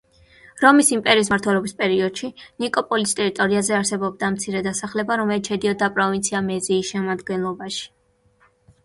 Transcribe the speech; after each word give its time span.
რომის 0.59 0.87
იმპერიის 0.93 1.27
მმართველობის 1.31 1.75
პერიოდში 1.81 2.29
ნიკოპოლის 2.63 3.13
ტერიტორიაზე 3.19 3.75
არსებობდა 3.81 4.31
მცირე 4.37 4.63
დასახლება, 4.69 5.19
რომელიც 5.23 5.51
შედიოდა 5.53 5.91
პროვინცია 5.99 6.43
მეზიის 6.49 6.91
შემადგენლობაში. 6.97 7.87